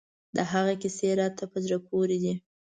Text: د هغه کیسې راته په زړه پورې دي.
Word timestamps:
د 0.35 0.37
هغه 0.51 0.73
کیسې 0.81 1.09
راته 1.19 1.43
په 1.51 1.57
زړه 1.65 1.77
پورې 1.87 2.17
دي. 2.23 2.33